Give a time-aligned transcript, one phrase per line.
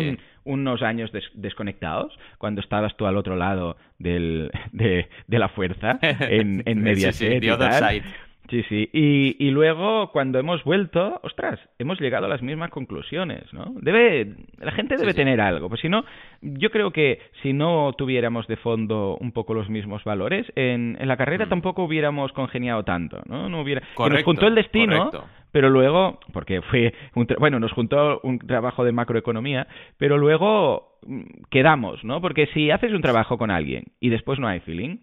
[0.45, 6.83] unos años desconectados cuando estabas tú al otro lado del, de, la fuerza en, en
[6.83, 8.03] Mediaset y tal.
[8.49, 8.89] Sí, sí.
[8.93, 13.75] Y, y, luego, cuando hemos vuelto, ostras, hemos llegado a las mismas conclusiones, ¿no?
[13.81, 15.69] Debe, la gente debe tener algo.
[15.69, 16.05] Pues si no,
[16.43, 21.07] yo creo que si no tuviéramos de fondo un poco los mismos valores, en, en
[21.07, 21.49] la carrera mm.
[21.49, 23.49] tampoco hubiéramos congeniado tanto, ¿no?
[23.49, 25.11] no hubiera, nos juntó el destino,
[25.53, 31.23] pero luego, porque fue, un bueno, nos juntó un trabajo de macroeconomía, pero luego mm,
[31.51, 32.21] quedamos, ¿no?
[32.21, 34.99] Porque si haces un trabajo con alguien y después no hay feeling,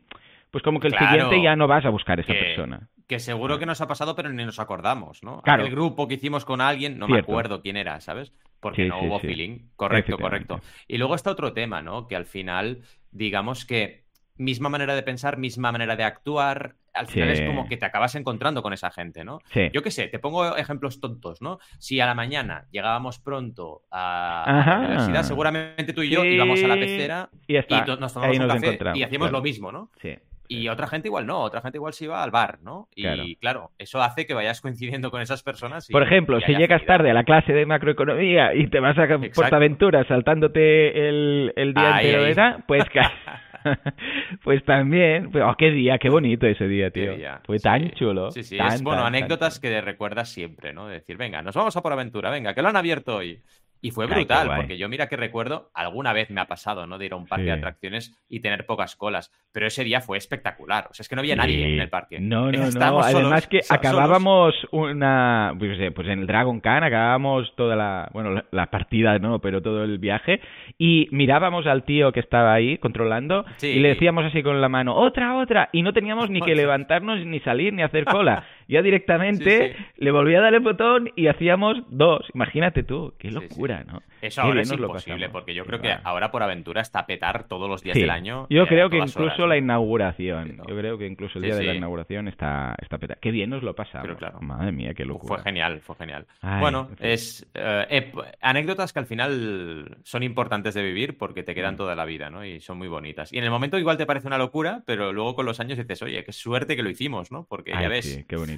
[0.52, 2.90] pues como que el siguiente ya no vas a buscar a esa persona.
[3.08, 5.42] Que seguro que nos ha pasado, pero ni nos acordamos, ¿no?
[5.42, 5.66] Claro.
[5.66, 8.34] El grupo que hicimos con alguien, no me acuerdo quién era, ¿sabes?
[8.60, 9.70] Porque no hubo feeling.
[9.76, 10.60] Correcto, correcto.
[10.88, 12.08] Y luego está otro tema, ¿no?
[12.08, 12.82] Que al final,
[13.12, 17.78] digamos que misma manera de pensar, misma manera de actuar, al final es como que
[17.78, 19.40] te acabas encontrando con esa gente, ¿no?
[19.72, 21.60] Yo qué sé, te pongo ejemplos tontos, ¿no?
[21.80, 26.68] Si a la mañana llegábamos pronto a, la universidad, seguramente tú y yo íbamos a
[26.68, 27.54] la pecera y,
[28.00, 29.92] nos tomamos un café y hacíamos lo mismo, ¿no?
[30.02, 30.16] Sí.
[30.48, 32.88] Y otra gente igual no, otra gente igual se iba al bar, ¿no?
[32.96, 35.88] Y claro, eso hace que vayas coincidiendo con esas personas.
[35.92, 40.06] Por ejemplo, si llegas tarde a la clase de macroeconomía y te vas a Portaventura
[40.08, 42.84] saltándote el, el día entero, pues
[44.44, 47.14] pues también, pues, oh, qué día, qué bonito ese día, tío.
[47.46, 48.32] Fue tan chulo.
[48.32, 50.88] Sí, sí, es bueno, anécdotas que recuerdas siempre, ¿no?
[50.88, 53.42] decir, venga, nos vamos a por aventura, venga, que lo han abierto hoy.
[53.82, 56.98] Y fue brutal, porque yo mira que recuerdo, alguna vez me ha pasado, ¿no?
[56.98, 60.18] De ir a un parque de atracciones y tener pocas colas, pero ese día fue
[60.18, 60.88] espectacular.
[60.90, 62.20] O sea, es que no había nadie en el parque.
[62.20, 63.00] No, no, no.
[63.02, 68.42] Además que acabábamos una, pues, eh, pues, en el Dragon Khan acabábamos toda la, bueno,
[68.52, 69.40] la, partida, ¿no?
[69.40, 70.42] Pero todo el viaje
[70.78, 74.96] y mirábamos al tío que estaba ahí controlando y le decíamos así con la mano,
[74.96, 78.46] otra, otra, y no teníamos ni que levantarnos ni salir ni hacer cola.
[78.68, 82.26] Ya directamente le volvía a dar el botón y hacíamos dos.
[82.34, 84.02] Imagínate tú, qué locura, ¿no?
[84.22, 87.70] Eso ahora es imposible, porque yo creo que ahora por aventura está a petar todos
[87.70, 88.48] los días del año.
[88.50, 92.28] Yo creo que incluso la inauguración, yo creo que incluso el día de la inauguración
[92.28, 93.20] está, está petar.
[93.20, 94.18] Qué bien nos lo pasamos.
[94.18, 94.40] Claro.
[94.42, 95.36] Madre mía, qué locura.
[95.36, 96.26] Fue genial, fue genial.
[96.60, 98.12] bueno, es eh,
[98.42, 101.78] anécdotas que al final son importantes de vivir porque te quedan mm.
[101.78, 102.46] toda la vida, ¿no?
[102.46, 103.32] Y son muy bonitas.
[103.34, 106.02] Y en el momento igual te parece una locura, pero luego con los años dices,
[106.02, 107.46] oye, qué suerte que lo hicimos, ¿no?
[107.48, 108.26] Porque ya ves.
[108.28, 108.57] qué bonito.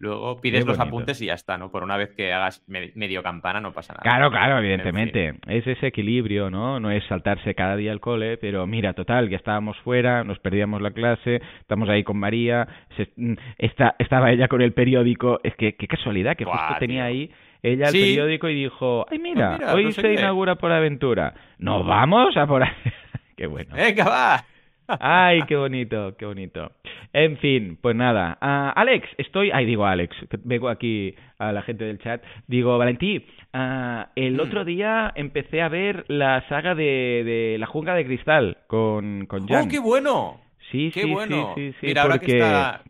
[0.00, 1.72] Luego pides los apuntes y ya está, ¿no?
[1.72, 4.02] Por una vez que hagas medio campana no pasa nada.
[4.02, 5.34] Claro, claro, evidentemente.
[5.48, 6.78] Es ese equilibrio, ¿no?
[6.78, 10.82] No es saltarse cada día al cole, pero mira, total, ya estábamos fuera, nos perdíamos
[10.82, 12.68] la clase, estamos ahí con María,
[13.16, 15.40] mm, estaba ella con el periódico.
[15.42, 17.32] Es que qué casualidad que justo tenía ahí
[17.62, 21.34] ella el periódico y dijo, ay, mira, pues hoy se inaugura por aventura.
[21.58, 22.62] ¿Nos vamos a por
[23.36, 23.74] qué bueno.
[23.74, 24.44] Venga, va.
[24.88, 26.72] Ay, qué bonito, qué bonito.
[27.12, 28.38] En fin, pues nada.
[28.40, 29.50] Uh, Alex, estoy.
[29.52, 32.22] Ay, digo Alex, vengo aquí a la gente del chat.
[32.46, 33.18] Digo, Valentí,
[33.52, 34.40] uh, el mm.
[34.40, 39.46] otro día empecé a ver la saga de, de La Jungla de Cristal con, con
[39.46, 39.66] Jan.
[39.66, 40.40] ¡Oh, qué bueno!
[40.70, 41.52] Sí, qué sí, bueno.
[41.54, 42.82] sí, sí, Mira, ahora que está,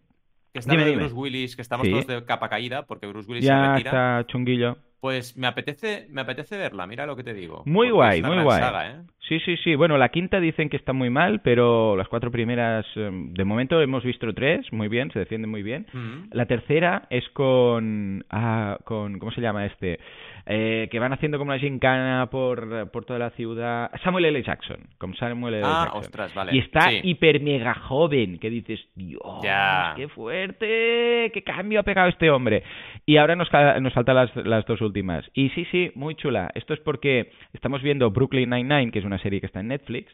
[0.67, 3.73] que está Bruce Willis, que estamos todos de capa caída, porque Bruce Willis ya se
[3.73, 3.91] retira.
[3.91, 4.77] está chunguillo.
[5.01, 7.63] Pues me apetece, me apetece verla, mira lo que te digo.
[7.67, 8.63] Muy guay, muy guay.
[8.87, 8.97] ¿eh?
[9.29, 9.77] Sí, sí, sí.
[9.77, 13.81] Bueno, la quinta dicen que está muy mal, pero las cuatro primeras, em, de momento
[13.81, 15.87] hemos visto tres, muy bien, se defienden muy bien.
[16.33, 20.01] La tercera es con, ah, con, ¿cómo se llama este?
[20.50, 23.91] Eh, que van haciendo como una gincana por, por toda la ciudad.
[24.03, 24.43] Samuel L.
[24.43, 25.65] Jackson, como Samuel L.
[25.67, 26.00] ah, Jackson.
[26.00, 26.56] ostras, vale.
[26.56, 29.21] Y está hiper mega joven, que dices, Dios,
[29.95, 32.62] qué fuerte, qué cambio ha pegado este hombre.
[33.05, 33.49] Y ahora nos,
[33.83, 35.31] nos faltan las, las dos últimas.
[35.35, 36.50] Y sí, sí, muy chula.
[36.55, 40.11] Esto es porque estamos viendo Brooklyn Nine-Nine, que es una serie que está en Netflix,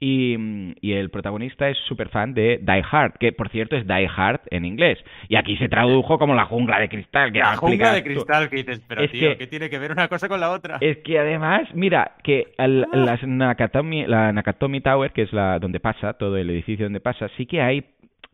[0.00, 4.40] y, el protagonista es súper fan de Die Hard, que por cierto es Die Hard
[4.50, 4.98] en inglés.
[5.28, 7.32] Y aquí se tradujo como la jungla de cristal.
[7.32, 10.40] la jungla de cristal, que dices, pero tío, ¿qué tiene que ver una cosa con
[10.40, 10.78] la otra?
[10.80, 12.96] Es que además, mira, que el, ah.
[12.96, 17.28] las Nakatomi, la Nakatomi Tower, que es la donde pasa, todo el edificio donde pasa,
[17.36, 17.84] sí que hay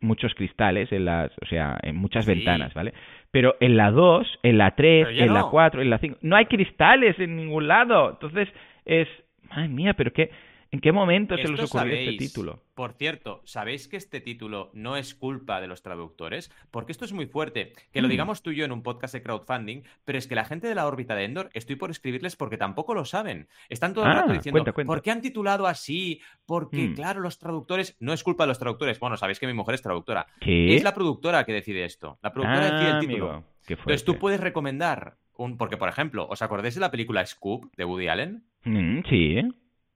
[0.00, 2.92] muchos cristales en las, o sea, en muchas ventanas, ¿vale?
[3.30, 6.44] Pero en la 2, en la 3, en la 4, en la 5, no hay
[6.44, 8.10] cristales en ningún lado.
[8.10, 8.48] Entonces
[8.84, 9.08] es,
[9.48, 10.30] madre mía, pero qué
[10.74, 12.60] ¿En qué momento se les ocurrió este título?
[12.74, 16.50] Por cierto, ¿sabéis que este título no es culpa de los traductores?
[16.72, 17.72] Porque esto es muy fuerte.
[17.92, 18.10] Que lo mm.
[18.10, 20.74] digamos tú y yo en un podcast de crowdfunding, pero es que la gente de
[20.74, 23.46] la órbita de Endor, estoy por escribirles porque tampoco lo saben.
[23.68, 26.20] Están todo el rato ah, diciendo, ¿por qué han titulado así?
[26.44, 26.94] Porque, mm.
[26.94, 28.98] claro, los traductores, no es culpa de los traductores.
[28.98, 30.26] Bueno, sabéis que mi mujer es traductora.
[30.40, 32.18] Es la productora que decide esto.
[32.20, 33.44] La productora decide el ah, título.
[33.68, 35.56] Entonces tú puedes recomendar un.
[35.56, 38.42] Porque, por ejemplo, ¿os acordáis de la película Scoop de Woody Allen?
[38.64, 39.40] Mm, sí.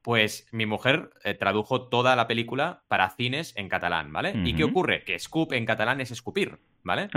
[0.08, 4.32] Pues mi mujer eh, tradujo toda la película para cines en catalán, ¿vale?
[4.42, 5.04] ¿Y qué ocurre?
[5.04, 7.10] Que scoop en catalán es escupir, ¿vale?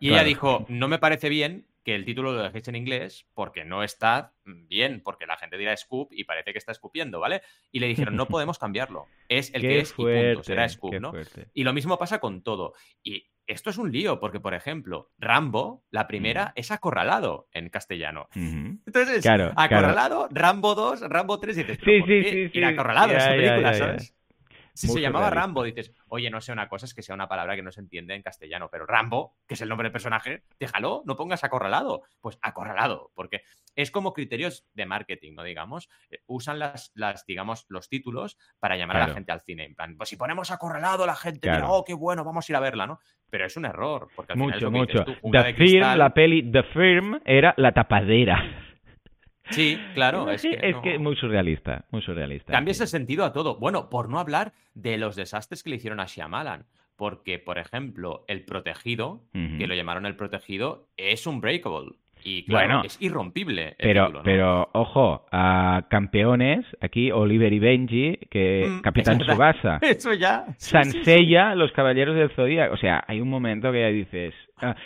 [0.00, 3.64] y ella dijo, no me parece bien que el título lo dejéis en inglés porque
[3.64, 7.42] no está bien, porque la gente dirá scoop y parece que está escupiendo, ¿vale?
[7.70, 11.12] Y le dijeron, no podemos cambiarlo, es el que es y punto, será scoop, ¿no?
[11.54, 12.74] Y lo mismo pasa con todo.
[13.04, 18.28] Y esto es un lío, porque, por ejemplo, Rambo, la primera, es acorralado en castellano.
[18.34, 23.74] Entonces, acorralado, Rambo 2, Rambo 3, y dices, sí, sí, sí, sí, acorralado esa película,
[23.74, 24.14] ¿sabes?
[24.74, 27.56] Si se llamaba Rambo, dices, oye, no sé una cosa, es que sea una palabra
[27.56, 31.02] que no se entiende en castellano, pero Rambo, que es el nombre del personaje, déjalo,
[31.04, 32.02] no pongas acorralado.
[32.20, 33.42] Pues acorralado, porque
[33.76, 35.42] es como criterios de marketing, ¿no?
[35.42, 39.64] Digamos, eh, usan las, las digamos, los títulos para llamar a la gente al cine.
[39.64, 42.56] En plan, pues si ponemos acorralado, la gente dirá, oh, qué bueno, vamos a ir
[42.56, 43.00] a verla, ¿no?
[43.28, 45.04] Pero es un error, porque al mucho, mucho.
[45.04, 48.71] The Firm, la peli The Firm era la tapadera.
[49.52, 50.30] Sí, claro.
[50.30, 52.52] Es, que, es que muy surrealista, muy surrealista.
[52.52, 53.56] Cambia ese sentido a todo.
[53.56, 56.66] Bueno, por no hablar de los desastres que le hicieron a Shyamalan.
[56.96, 61.96] Porque, por ejemplo, El Protegido, que lo llamaron El Protegido, es un breakable.
[62.24, 63.74] Y claro, es irrompible.
[63.78, 69.78] pero, pero, ojo, a campeones, aquí Oliver y Benji, que mm, Capitán Subasa.
[69.82, 70.44] Eso ya.
[70.58, 72.74] Sansella, los Caballeros del Zodíaco.
[72.74, 74.34] O sea, hay un momento que ya dices,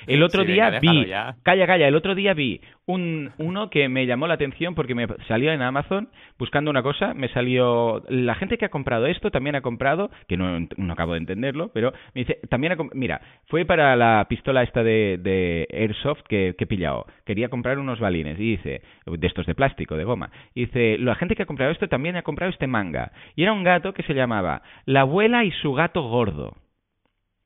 [0.07, 1.07] el otro día vi,
[1.43, 5.07] calla, calla, el otro día vi un, uno que me llamó la atención porque me
[5.29, 6.09] salió en Amazon
[6.39, 10.37] buscando una cosa, me salió, la gente que ha comprado esto también ha comprado, que
[10.37, 14.63] no, no acabo de entenderlo, pero me dice, también ha, mira, fue para la pistola
[14.63, 19.27] esta de, de Airsoft que, que he pillado, quería comprar unos balines y dice, de
[19.27, 22.23] estos de plástico, de goma, y dice, la gente que ha comprado esto también ha
[22.23, 26.03] comprado este manga, y era un gato que se llamaba La abuela y su gato
[26.03, 26.57] gordo,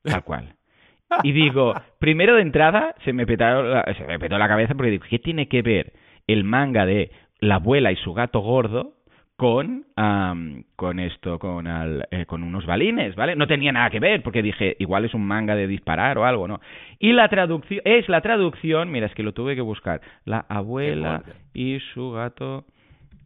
[0.03, 0.55] tal cual.
[1.23, 5.05] Y digo, primero de entrada se me, petaron se me petó la cabeza porque digo,
[5.09, 5.93] ¿qué tiene que ver
[6.27, 8.93] el manga de la abuela y su gato gordo
[9.41, 9.85] con,
[10.75, 13.35] con esto, con, al, eh, con unos balines, ¿vale?
[13.35, 16.47] No tenía nada que ver, porque dije, igual es un manga de disparar o algo,
[16.47, 16.61] ¿no?
[16.99, 21.23] Y la traducción, es la traducción, mira, es que lo tuve que buscar, la abuela
[21.55, 22.65] y su gato,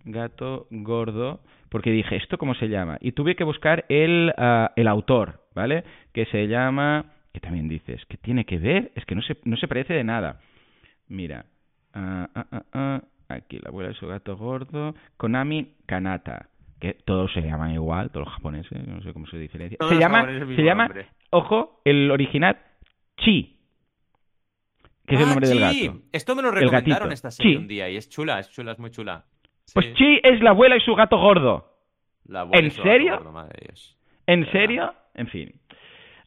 [0.05, 2.97] gato gordo, porque dije, ¿esto cómo se llama?
[3.01, 5.83] Y tuve que buscar el, ah, el autor, ¿vale?
[6.13, 8.93] Que se llama que también dices, que tiene que ver?
[8.95, 10.39] Es que no se, no se parece de nada.
[11.09, 11.45] Mira,
[11.93, 16.47] ah, ah, ah, aquí la abuela de su gato gordo, Konami Kanata,
[16.79, 19.77] que todos se llaman igual, todos los japoneses, no sé cómo se diferencia.
[19.85, 20.25] se llama,
[20.55, 20.89] se llama,
[21.31, 22.57] ojo, el original
[23.17, 23.59] Chi,
[25.05, 25.99] que es el nombre del gato.
[26.13, 28.91] Esto me lo recomendaron esta serie un día y es chula, es chula, es muy
[28.91, 29.25] chula.
[29.73, 31.69] Pues Chi es la abuela y su gato gordo.
[32.53, 33.19] ¿En serio?
[34.25, 34.93] ¿En serio?
[35.15, 35.51] En fin.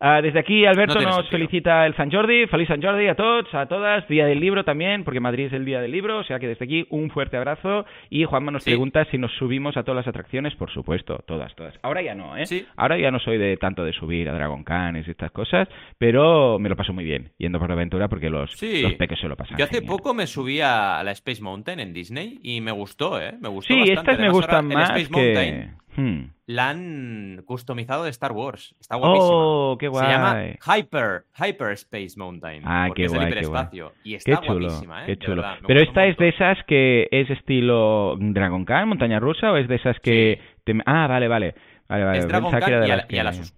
[0.01, 2.47] Uh, desde aquí, Alberto nos felicita el San Jordi.
[2.47, 4.07] Feliz San Jordi a todos, a todas.
[4.09, 6.19] Día del libro también, porque Madrid es el día del libro.
[6.19, 7.85] O sea que desde aquí, un fuerte abrazo.
[8.09, 10.55] Y Juanma nos pregunta si nos subimos a todas las atracciones.
[10.55, 11.75] Por supuesto, todas, todas.
[11.83, 12.47] Ahora ya no, ¿eh?
[12.47, 12.65] Sí.
[12.77, 16.59] Ahora ya no soy de tanto de subir a Dragon Canes y estas cosas, pero
[16.59, 19.59] me lo paso muy bien yendo por aventura porque los, los peques se lo pasan.
[19.59, 23.35] Yo hace poco me subí a la Space Mountain en Disney y me gustó, ¿eh?
[23.41, 25.71] Me gustó sí, estas me gustan más que...
[25.99, 26.31] Hmm.
[26.47, 28.77] La han customizado de Star Wars.
[28.81, 29.35] Está guapísima.
[29.35, 30.07] Oh, qué guay.
[30.07, 32.63] Se llama Hyper, Hyperspace Mountain.
[32.65, 33.67] Ah, qué guay, qué guay.
[34.05, 35.07] Y está chulo, guapísima, ¿eh?
[35.07, 35.43] Qué chulo.
[35.67, 39.75] Pero esta es de esas que es estilo Dragon Khan, montaña rusa, o es de
[39.75, 40.41] esas que...
[40.87, 41.57] Ah, vale, vale.
[41.89, 42.19] Vale, vale.
[42.21, 42.73] Es Dragon Khan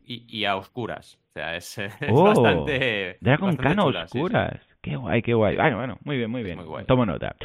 [0.06, 1.18] y, a oscuras.
[1.28, 1.78] O sea, es,
[2.08, 3.18] oh, bastante.
[3.20, 4.60] Dragon Khan a oscuras.
[4.80, 5.56] Qué guay, qué guay.
[5.56, 6.58] Bueno, bueno, muy bien, muy bien.
[6.86, 7.36] Tomo nota.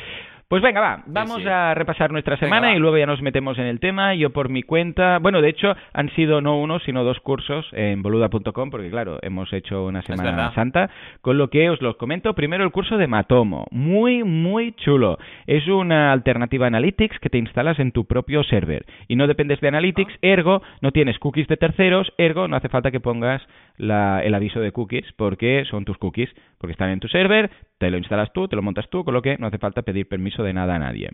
[0.47, 3.79] Pues venga, va, vamos a repasar nuestra semana y luego ya nos metemos en el
[3.79, 4.13] tema.
[4.13, 8.03] Yo por mi cuenta, bueno, de hecho han sido no uno, sino dos cursos en
[8.03, 12.35] boluda.com, porque claro, hemos hecho una Semana Santa, con lo que os los comento.
[12.35, 15.17] Primero el curso de Matomo, muy, muy chulo.
[15.47, 19.59] Es una alternativa a Analytics que te instalas en tu propio server y no dependes
[19.61, 20.19] de Analytics, ah.
[20.21, 23.41] ergo no tienes cookies de terceros, ergo no hace falta que pongas
[23.77, 27.97] el aviso de cookies, porque son tus cookies, porque están en tu server, te lo
[27.97, 30.53] instalas tú, te lo montas tú, con lo que no hace falta pedir permiso de
[30.53, 31.11] nada a nadie.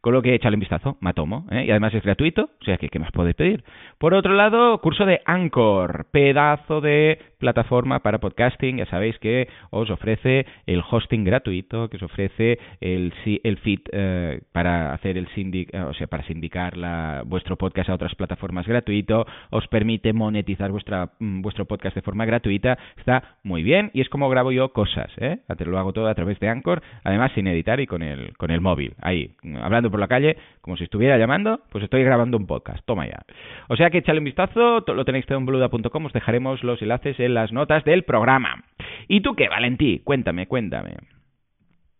[0.00, 1.64] Con lo que échale un vistazo, Matomo, ¿eh?
[1.66, 3.64] y además es gratuito, o sea que ¿qué más podéis pedir?
[3.98, 9.90] Por otro lado, curso de Anchor, pedazo de plataforma para podcasting, ya sabéis que os
[9.90, 13.12] ofrece el hosting gratuito, que os ofrece el,
[13.42, 17.90] el feed eh, para hacer el sindic, eh, o sea, para sindicar la, vuestro podcast
[17.90, 23.36] a otras plataformas gratuito, os permite monetizar vuestra, mm, vuestro podcast de forma gratuita, está
[23.42, 25.38] muy bien y es como grabo yo cosas, ¿eh?
[25.66, 28.60] Lo hago todo a través de Anchor, además sin editar y con el, con el
[28.60, 32.84] móvil, ahí, hablando por la calle, como si estuviera llamando, pues estoy grabando un podcast,
[32.86, 33.20] toma ya.
[33.68, 37.18] O sea que echale un vistazo, lo tenéis todo en bluda.com, os dejaremos los enlaces
[37.18, 38.64] en las notas del programa.
[39.08, 40.00] ¿Y tú qué, Valentí?
[40.04, 40.94] Cuéntame, cuéntame.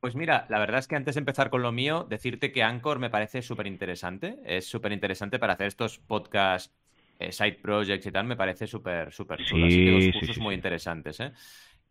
[0.01, 2.99] Pues mira, la verdad es que antes de empezar con lo mío, decirte que Anchor
[2.99, 4.37] me parece súper interesante.
[4.45, 6.73] Es súper interesante para hacer estos podcasts,
[7.19, 9.67] eh, side projects y tal, me parece súper, súper chulo.
[9.67, 11.33] Así que los cursos muy interesantes, ¿eh?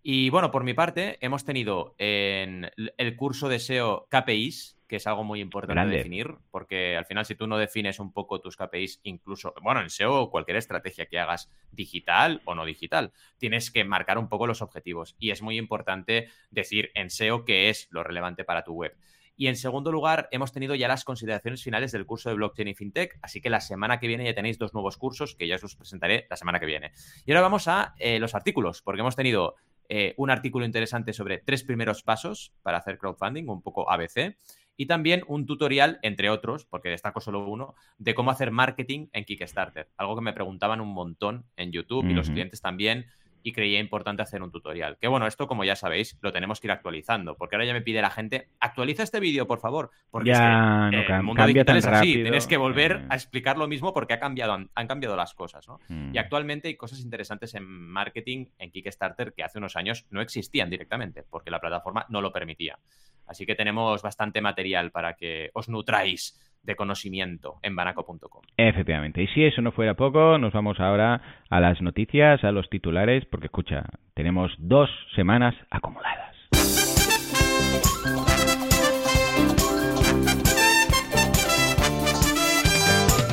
[0.07, 5.07] Y bueno, por mi parte, hemos tenido en el curso de SEO KPIs, que es
[5.07, 8.99] algo muy importante definir, porque al final si tú no defines un poco tus KPIs,
[9.01, 13.83] incluso, bueno, en SEO o cualquier estrategia que hagas digital o no digital, tienes que
[13.83, 15.15] marcar un poco los objetivos.
[15.17, 18.95] Y es muy importante decir en SEO qué es lo relevante para tu web.
[19.37, 22.75] Y en segundo lugar, hemos tenido ya las consideraciones finales del curso de blockchain y
[22.75, 25.63] fintech, así que la semana que viene ya tenéis dos nuevos cursos que ya os
[25.63, 26.91] los presentaré la semana que viene.
[27.25, 29.55] Y ahora vamos a eh, los artículos, porque hemos tenido
[29.89, 34.37] eh, un artículo interesante sobre tres primeros pasos para hacer crowdfunding, un poco ABC,
[34.77, 39.25] y también un tutorial, entre otros, porque destaco solo uno, de cómo hacer marketing en
[39.25, 39.89] Kickstarter.
[39.97, 43.05] Algo que me preguntaban un montón en YouTube y los clientes también
[43.45, 44.97] y creía importante hacer un tutorial.
[44.99, 47.81] Que bueno, esto como ya sabéis, lo tenemos que ir actualizando, porque ahora ya me
[47.81, 51.85] pide la gente, actualiza este vídeo, por favor, porque ya, es el mundo digital es
[51.85, 53.11] así, tienes que volver mm.
[53.11, 55.79] a explicar lo mismo porque ha cambiado, han, cambiado las cosas, ¿no?
[55.87, 56.17] Y mm.
[56.17, 61.21] actualmente hay cosas interesantes en marketing, en Kickstarter, que hace unos años no existían directamente,
[61.21, 62.79] porque la plataforma no lo permitía.
[63.27, 68.41] Así que tenemos bastante material para que os nutráis de conocimiento en banaco.com.
[68.57, 69.21] Efectivamente.
[69.21, 73.25] Y si eso no fuera poco, nos vamos ahora a las noticias, a los titulares,
[73.25, 76.35] porque escucha, tenemos dos semanas acumuladas.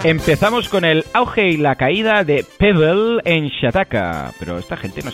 [0.05, 5.13] Empezamos con el auge y la caída de Pebble en Shataka, pero esta gente no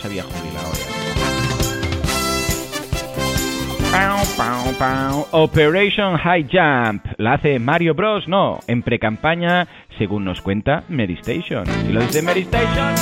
[5.31, 7.05] Operation High Jump.
[7.17, 8.29] ¿La hace Mario Bros?
[8.29, 8.59] No.
[8.67, 9.67] En pre-campaña,
[9.99, 11.65] según nos cuenta Medistation.
[11.89, 12.95] ¿Y lo dice Medistation?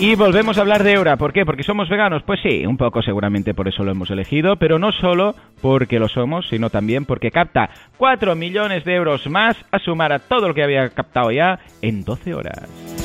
[0.00, 1.16] Y volvemos a hablar de Eura.
[1.16, 1.44] ¿Por qué?
[1.44, 2.22] ¿Porque somos veganos?
[2.22, 6.08] Pues sí, un poco seguramente por eso lo hemos elegido, pero no solo porque lo
[6.08, 10.54] somos, sino también porque capta 4 millones de euros más a sumar a todo lo
[10.54, 12.97] que había captado ya en 12 horas.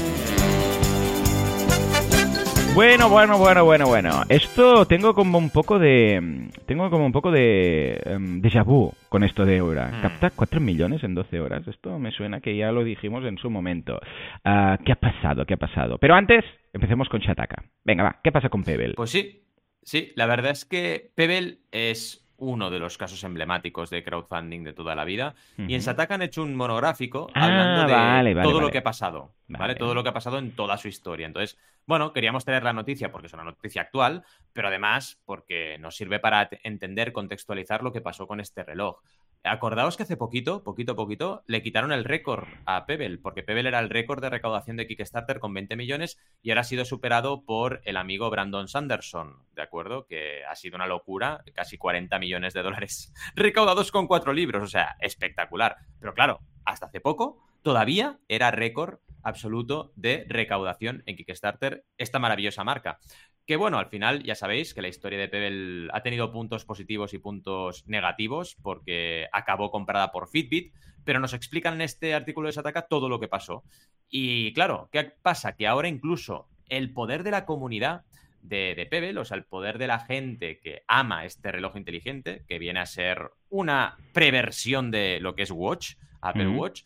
[2.75, 4.23] Bueno, bueno, bueno, bueno, bueno.
[4.29, 6.49] Esto tengo como un poco de.
[6.65, 8.01] Tengo como un poco de.
[8.07, 9.91] Um, déjà vu con esto de Eura.
[9.91, 10.01] Hmm.
[10.01, 11.67] Capta 4 millones en 12 horas.
[11.67, 13.99] Esto me suena que ya lo dijimos en su momento.
[14.43, 15.45] Ah, ¿Qué ha pasado?
[15.45, 15.99] ¿Qué ha pasado?
[15.99, 17.63] Pero antes, empecemos con Shataka.
[17.83, 18.19] Venga, va.
[18.23, 18.95] ¿Qué pasa con Pebble?
[18.95, 19.43] Pues sí.
[19.83, 24.73] Sí, la verdad es que Pebble es uno de los casos emblemáticos de crowdfunding de
[24.73, 25.35] toda la vida.
[25.57, 29.31] Y en Sataka han hecho un monográfico ah, hablando de todo lo que ha pasado,
[29.47, 29.75] ¿vale?
[29.75, 31.25] Todo lo que ha pasado en toda su historia.
[31.25, 34.23] Entonces, bueno, queríamos tener la noticia porque es una noticia actual,
[34.53, 38.99] pero además porque nos sirve para entender, contextualizar lo que pasó con este reloj.
[39.45, 43.67] Acordaos que hace poquito, poquito a poquito, le quitaron el récord a Pebble, porque Pebble
[43.67, 47.43] era el récord de recaudación de Kickstarter con 20 millones y ahora ha sido superado
[47.43, 50.05] por el amigo Brandon Sanderson, ¿de acuerdo?
[50.07, 54.67] Que ha sido una locura, casi 40 millones de dólares recaudados con cuatro libros, o
[54.67, 55.75] sea, espectacular.
[55.99, 62.63] Pero claro, hasta hace poco todavía era récord absoluto de recaudación en Kickstarter esta maravillosa
[62.63, 62.99] marca.
[63.45, 67.13] Que bueno, al final ya sabéis que la historia de Pebble ha tenido puntos positivos
[67.13, 70.73] y puntos negativos porque acabó comprada por Fitbit,
[71.03, 73.63] pero nos explican en este artículo de Sataka todo lo que pasó.
[74.09, 75.55] Y claro, ¿qué pasa?
[75.55, 78.03] Que ahora incluso el poder de la comunidad
[78.41, 82.43] de, de Pebble, o sea, el poder de la gente que ama este reloj inteligente,
[82.47, 86.83] que viene a ser una preversión de lo que es Watch, Apple Watch,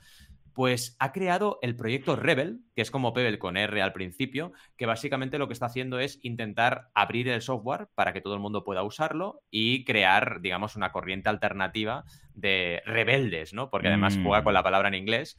[0.58, 4.88] pues ha creado el proyecto Rebel, que es como Pebble con R al principio, que
[4.88, 8.64] básicamente lo que está haciendo es intentar abrir el software para que todo el mundo
[8.64, 13.70] pueda usarlo y crear, digamos, una corriente alternativa de rebeldes, ¿no?
[13.70, 14.56] Porque además juega con mm.
[14.56, 15.38] la palabra en inglés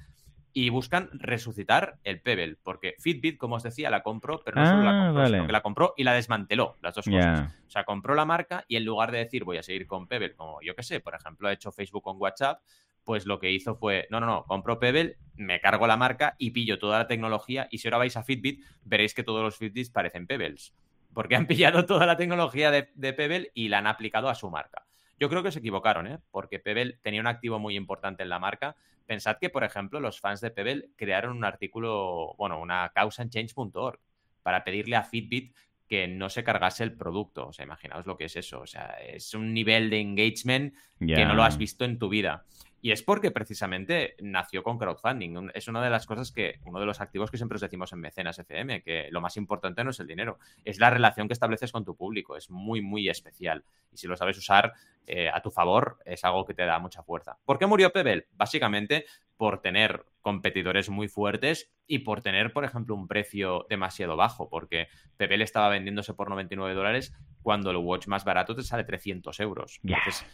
[0.53, 4.83] y buscan resucitar el Pebble, porque Fitbit, como os decía, la compró, pero no solo
[4.83, 7.53] la ah, compró, sino que la compró y la desmanteló, las dos cosas.
[7.67, 10.35] O sea, compró la marca y en lugar de decir voy a seguir con Pebble,
[10.37, 12.61] como yo que sé, por ejemplo, ha hecho Facebook con WhatsApp,
[13.09, 16.51] pues lo que hizo fue, no, no, no, compro Pebble, me cargo la marca y
[16.51, 19.89] pillo toda la tecnología y si ahora vais a Fitbit veréis que todos los Fitbits
[19.89, 20.75] parecen Pebbles,
[21.15, 22.83] porque han pillado toda la tecnología de,
[23.15, 24.85] Pebble y la han aplicado a su marca.
[25.19, 26.19] Yo creo que se equivocaron, ¿eh?
[26.31, 28.77] porque Pebble tenía un activo muy importante en la marca.
[29.07, 33.31] Pensad que, por ejemplo, los fans de Pebble crearon un artículo, bueno, una causa en
[33.31, 34.01] change.org
[34.43, 35.55] para pedirle a Fitbit
[35.89, 37.49] que no se cargase el producto.
[37.49, 38.61] O sea, imaginaos lo que es eso.
[38.61, 42.45] O sea, es un nivel de engagement que no lo has visto en tu vida.
[42.81, 45.51] Y es porque precisamente nació con crowdfunding.
[45.55, 48.01] Es una de las cosas que, uno de los activos que siempre os decimos en
[48.01, 51.73] Mecenas FM, que lo más importante no es el dinero, es la relación que estableces
[51.73, 52.37] con tu público.
[52.37, 53.65] Es muy, muy especial.
[53.91, 54.73] Y si lo sabes usar
[55.07, 57.39] eh, a tu favor, es algo que te da mucha fuerza.
[57.45, 58.29] ¿Por qué murió Pebble?
[58.33, 59.07] Básicamente
[59.37, 64.89] por tener competidores muy fuertes y por tener, por ejemplo, un precio demasiado bajo, porque
[65.17, 69.81] Pebble estaba vendiéndose por 99 dólares cuando el watch más barato te sale 300 euros.
[69.83, 70.27] Entonces,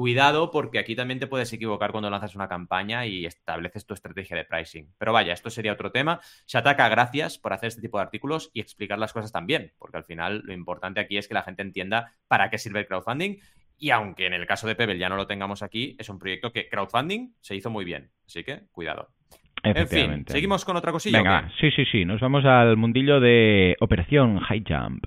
[0.00, 4.34] cuidado porque aquí también te puedes equivocar cuando lanzas una campaña y estableces tu estrategia
[4.34, 4.88] de pricing.
[4.96, 6.20] Pero vaya, esto sería otro tema.
[6.46, 9.98] Se ataca, gracias por hacer este tipo de artículos y explicar las cosas también, porque
[9.98, 13.40] al final lo importante aquí es que la gente entienda para qué sirve el crowdfunding.
[13.76, 16.50] Y aunque en el caso de Pebble ya no lo tengamos aquí, es un proyecto
[16.50, 18.10] que crowdfunding se hizo muy bien.
[18.24, 19.10] Así que cuidado.
[19.62, 21.18] En fin, seguimos con otra cosilla.
[21.18, 22.06] Venga, sí, sí, sí.
[22.06, 25.04] Nos vamos al mundillo de Operación High Jump.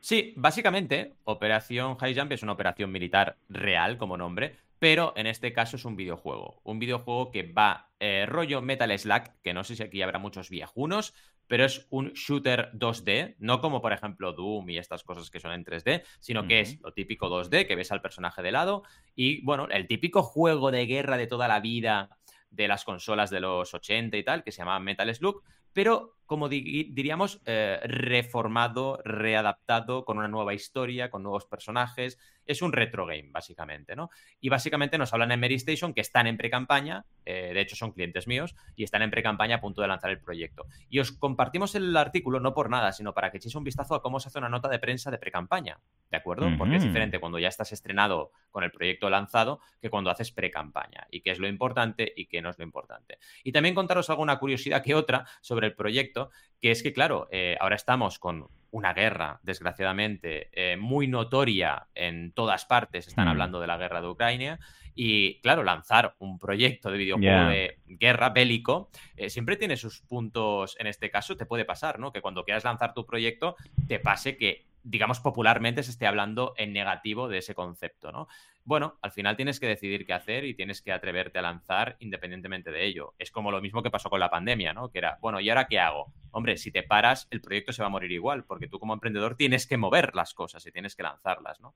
[0.00, 5.52] Sí, básicamente, Operación High Jump es una operación militar real como nombre, pero en este
[5.52, 6.60] caso es un videojuego.
[6.64, 10.48] Un videojuego que va eh, rollo Metal Slack, que no sé si aquí habrá muchos
[10.48, 11.14] viejunos,
[11.46, 15.52] pero es un shooter 2D, no como por ejemplo Doom y estas cosas que son
[15.52, 19.42] en 3D, sino que es lo típico 2D, que ves al personaje de lado, y
[19.42, 22.16] bueno, el típico juego de guerra de toda la vida
[22.50, 26.48] de las consolas de los 80 y tal, que se llama Metal Slug, pero como
[26.48, 32.20] diríamos, eh, reformado, readaptado, con una nueva historia, con nuevos personajes.
[32.46, 34.10] Es un retro game, básicamente, ¿no?
[34.40, 37.90] Y básicamente nos hablan en Mary Station que están en pre-campaña, eh, de hecho son
[37.90, 40.66] clientes míos, y están en pre-campaña a punto de lanzar el proyecto.
[40.88, 44.02] Y os compartimos el artículo no por nada, sino para que echéis un vistazo a
[44.02, 45.80] cómo se hace una nota de prensa de pre-campaña,
[46.12, 46.48] ¿de acuerdo?
[46.56, 51.08] Porque es diferente cuando ya estás estrenado con el proyecto lanzado que cuando haces pre-campaña,
[51.10, 53.18] y qué es lo importante y qué no es lo importante.
[53.42, 56.19] Y también contaros alguna curiosidad que otra sobre el proyecto
[56.60, 62.32] que es que, claro, eh, ahora estamos con una guerra, desgraciadamente, eh, muy notoria en
[62.32, 63.30] todas partes, están mm.
[63.30, 64.60] hablando de la guerra de Ucrania,
[65.02, 70.76] y claro, lanzar un proyecto de videojuego de guerra bélico eh, siempre tiene sus puntos,
[70.78, 72.12] en este caso te puede pasar, ¿no?
[72.12, 73.56] Que cuando quieras lanzar tu proyecto
[73.88, 78.28] te pase que digamos, popularmente se esté hablando en negativo de ese concepto, ¿no?
[78.64, 82.70] Bueno, al final tienes que decidir qué hacer y tienes que atreverte a lanzar independientemente
[82.70, 83.14] de ello.
[83.18, 84.90] Es como lo mismo que pasó con la pandemia, ¿no?
[84.90, 86.12] Que era, bueno, ¿y ahora qué hago?
[86.30, 89.36] Hombre, si te paras, el proyecto se va a morir igual, porque tú como emprendedor
[89.36, 91.74] tienes que mover las cosas y tienes que lanzarlas, ¿no?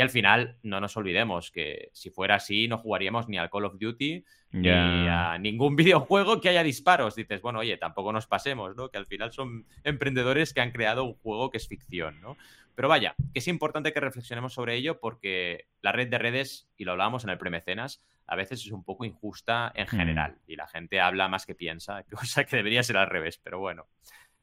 [0.00, 3.66] Y al final, no nos olvidemos que si fuera así, no jugaríamos ni al Call
[3.66, 7.16] of Duty ni a ningún videojuego que haya disparos.
[7.16, 8.88] Dices, bueno, oye, tampoco nos pasemos, ¿no?
[8.88, 12.38] Que al final son emprendedores que han creado un juego que es ficción, ¿no?
[12.74, 16.84] Pero vaya, que es importante que reflexionemos sobre ello porque la red de redes, y
[16.84, 19.88] lo hablábamos en el premecenas, a veces es un poco injusta en hmm.
[19.90, 23.58] general y la gente habla más que piensa, cosa que debería ser al revés, pero
[23.58, 23.86] bueno.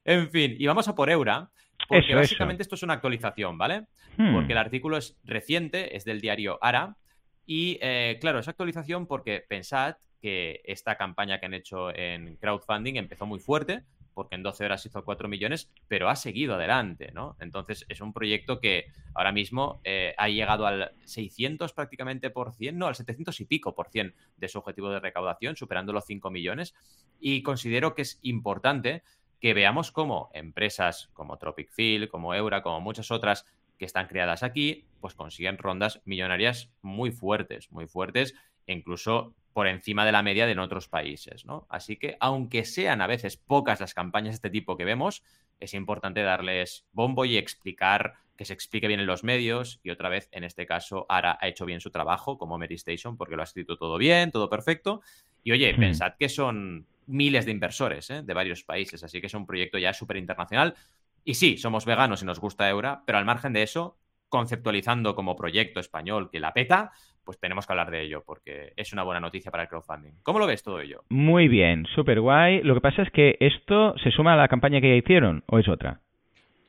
[0.06, 1.50] En fin, y vamos a por Eura,
[1.88, 3.86] porque básicamente esto es una actualización, ¿vale?
[4.18, 4.34] Hmm.
[4.34, 6.98] Porque el artículo es reciente, es del diario Ara,
[7.46, 12.96] y eh, claro, es actualización porque pensad que esta campaña que han hecho en crowdfunding
[12.96, 17.38] empezó muy fuerte, porque en 12 horas hizo 4 millones, pero ha seguido adelante, ¿no?
[17.40, 22.80] Entonces es un proyecto que ahora mismo eh, ha llegado al 600 prácticamente por cien,
[22.80, 26.32] no, al 700 y pico por cien de su objetivo de recaudación, superando los 5
[26.32, 26.74] millones.
[27.20, 29.04] Y considero que es importante
[29.39, 33.45] que veamos cómo empresas como Tropic Field, como Eura, como muchas otras
[33.78, 38.34] que están creadas aquí, pues consiguen rondas millonarias muy fuertes, muy fuertes,
[38.65, 41.65] incluso por encima de la media de en otros países, ¿no?
[41.69, 45.23] Así que, aunque sean a veces pocas las campañas de este tipo que vemos,
[45.60, 49.80] es importante darles bombo y explicar que se explique bien en los medios.
[49.84, 53.17] Y otra vez, en este caso, Ara ha hecho bien su trabajo como Mary Station
[53.17, 55.02] porque lo ha escrito todo bien, todo perfecto.
[55.43, 58.22] Y oye, pensad que son miles de inversores ¿eh?
[58.24, 60.76] de varios países, así que es un proyecto ya súper internacional.
[61.24, 63.98] Y sí, somos veganos y nos gusta Eura, pero al margen de eso,
[64.30, 66.91] conceptualizando como proyecto español que la peta,
[67.24, 70.13] pues tenemos que hablar de ello porque es una buena noticia para el crowdfunding.
[70.24, 71.04] ¿Cómo lo ves todo ello?
[71.10, 72.62] Muy bien, súper guay.
[72.63, 75.60] Lo que pasa es que esto se suma a la campaña que ya hicieron o
[75.60, 76.00] es otra.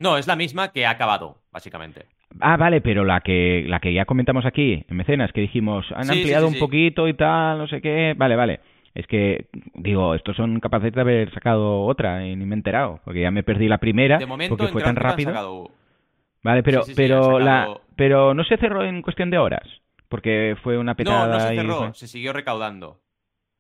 [0.01, 2.07] No, es la misma que ha acabado, básicamente.
[2.41, 6.11] Ah, vale, pero la que, la que ya comentamos aquí, en Mecenas, que dijimos, han
[6.11, 8.15] ampliado un poquito y tal, no sé qué.
[8.17, 8.61] Vale, vale.
[8.99, 13.01] Es que, digo, estos son capaces de haber sacado otra y ni me he enterado,
[13.05, 15.71] porque ya me perdí la primera, porque fue tan rápido.
[16.43, 19.63] Vale, pero, pero, la, pero no se cerró en cuestión de horas,
[20.09, 21.29] porque fue una petada.
[21.29, 22.99] No, no se cerró, se siguió recaudando.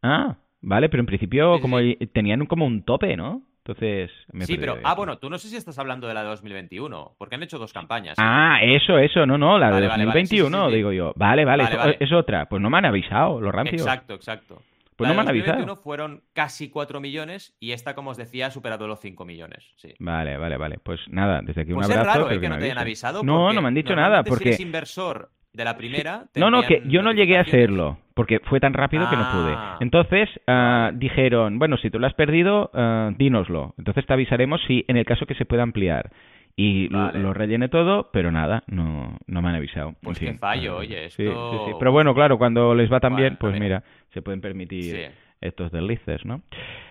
[0.02, 1.78] Ah, vale, pero en principio como
[2.12, 3.42] tenían como un tope, ¿no?
[3.58, 7.12] Entonces, sí, pero, ah, bueno, tú no sé si estás hablando de la de 2021,
[7.16, 8.16] porque han hecho dos campañas.
[8.18, 11.12] Ah, eso, eso, no, no, la de 2021, digo yo.
[11.14, 12.46] Vale, vale, es, otra.
[12.48, 13.82] Pues no me han avisado, los rancios.
[13.82, 14.62] Exacto, exacto.
[14.98, 15.76] Pues no me han avisado.
[15.76, 19.64] fueron casi 4 millones y esta, como os decía, ha superado los 5 millones.
[19.76, 19.94] Sí.
[20.00, 20.78] Vale, vale, vale.
[20.82, 22.10] Pues nada, desde aquí un pues abrazo.
[22.10, 22.40] Es raro, ¿eh?
[22.40, 23.22] que, no te hayan avisado.
[23.22, 24.24] No, no me han dicho nada.
[24.24, 24.42] Porque...
[24.42, 26.24] Si eres inversor de la primera.
[26.34, 29.54] No, no, que yo no llegué a hacerlo, porque fue tan rápido que no pude.
[29.56, 29.76] Ah.
[29.80, 33.74] Entonces uh, dijeron, bueno, si tú lo has perdido, uh, dínoslo.
[33.78, 36.10] Entonces te avisaremos si en el caso que se pueda ampliar.
[36.60, 39.94] Y lo, rellené todo, pero nada, no, no me han avisado.
[40.02, 41.22] Pues qué fallo, oye, esto...
[41.22, 41.72] Sí, sí, sí.
[41.78, 46.24] Pero bueno, claro, cuando les va tan bien, pues mira, se pueden permitir estos deslices,
[46.24, 46.42] ¿no?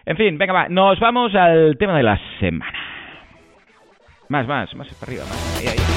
[0.06, 2.80] En fin, venga, va, nos vamos al tema de la semana.
[4.30, 5.60] Más, más, más para arriba, más.
[5.60, 5.96] Ahí, ahí.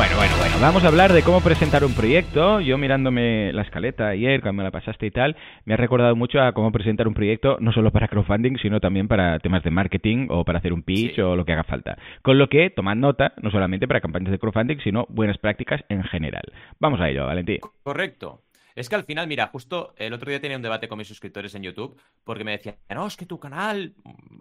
[0.00, 0.56] Bueno, bueno, bueno.
[0.62, 2.58] Vamos a hablar de cómo presentar un proyecto.
[2.60, 5.36] Yo mirándome la escaleta ayer, cuando me la pasaste y tal,
[5.66, 9.08] me ha recordado mucho a cómo presentar un proyecto, no solo para crowdfunding, sino también
[9.08, 11.98] para temas de marketing o para hacer un pitch o lo que haga falta.
[12.22, 16.02] Con lo que, tomad nota, no solamente para campañas de crowdfunding, sino buenas prácticas en
[16.04, 16.44] general.
[16.78, 17.58] Vamos a ello, Valentín.
[17.82, 18.40] Correcto.
[18.74, 21.54] Es que al final, mira, justo el otro día tenía un debate con mis suscriptores
[21.54, 23.92] en YouTube porque me decían, no, es que tu canal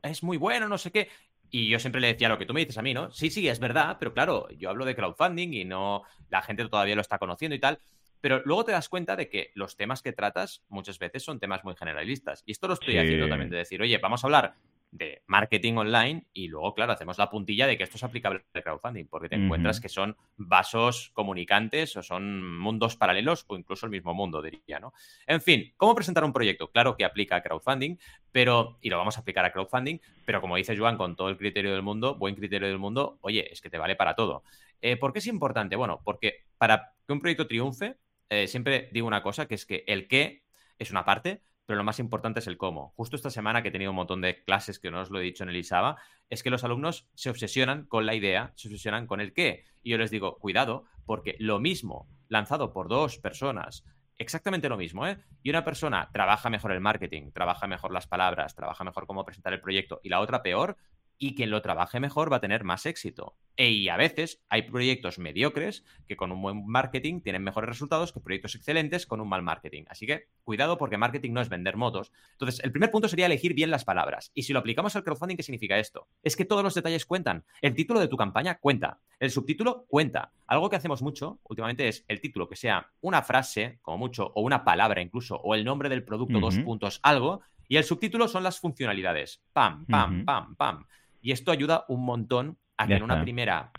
[0.04, 1.10] es muy bueno, no sé qué.
[1.52, 3.12] Y yo siempre le decía lo que tú me dices a mí, ¿no?
[3.12, 6.96] Sí, sí, es verdad, pero claro, yo hablo de crowdfunding y no la gente todavía
[6.96, 7.80] lo está conociendo y tal.
[8.22, 11.64] Pero luego te das cuenta de que los temas que tratas muchas veces son temas
[11.64, 12.44] muy generalistas.
[12.46, 14.56] Y esto lo estoy haciendo también, de decir, oye, vamos a hablar
[14.92, 18.64] de marketing online y luego, claro, hacemos la puntilla de que esto es aplicable al
[18.64, 23.92] crowdfunding, porque te encuentras que son vasos comunicantes o son mundos paralelos o incluso el
[23.92, 24.94] mismo mundo, diría, ¿no?
[25.28, 26.72] En fin, ¿cómo presentar un proyecto?
[26.72, 27.98] Claro que aplica a crowdfunding,
[28.32, 31.38] pero, y lo vamos a aplicar a crowdfunding, pero como dice Joan, con todo el
[31.38, 34.44] criterio del mundo, buen criterio del mundo, oye, es que te vale para todo.
[34.82, 35.76] Eh, ¿Por qué es importante?
[35.76, 37.98] Bueno, porque para que un proyecto triunfe,
[38.30, 40.44] eh, siempre digo una cosa, que es que el qué
[40.78, 42.94] es una parte, pero lo más importante es el cómo.
[42.96, 45.24] Justo esta semana que he tenido un montón de clases que no os lo he
[45.24, 49.06] dicho en el ISABA, es que los alumnos se obsesionan con la idea, se obsesionan
[49.06, 49.66] con el qué.
[49.84, 53.86] Y yo les digo, cuidado, porque lo mismo lanzado por dos personas,
[54.18, 55.20] exactamente lo mismo, ¿eh?
[55.44, 59.54] Y una persona trabaja mejor el marketing, trabaja mejor las palabras, trabaja mejor cómo presentar
[59.54, 60.76] el proyecto, y la otra peor,
[61.20, 63.36] y quien lo trabaje mejor va a tener más éxito.
[63.58, 68.14] E, y a veces hay proyectos mediocres que con un buen marketing tienen mejores resultados
[68.14, 69.84] que proyectos excelentes con un mal marketing.
[69.90, 72.14] Así que cuidado porque marketing no es vender motos.
[72.32, 74.32] Entonces, el primer punto sería elegir bien las palabras.
[74.34, 76.08] Y si lo aplicamos al crowdfunding, ¿qué significa esto?
[76.24, 77.44] Es que todos los detalles cuentan.
[77.62, 79.00] El título de tu campaña cuenta.
[79.20, 80.32] El subtítulo cuenta.
[80.48, 84.42] Algo que hacemos mucho últimamente es el título que sea una frase, como mucho, o
[84.42, 87.42] una palabra incluso, o el nombre del producto, dos puntos, algo.
[87.68, 89.42] Y el subtítulo son las funcionalidades.
[89.52, 90.86] Pam, pam, pam, pam.
[91.22, 93.72] Y esto ayuda un montón a que en una primera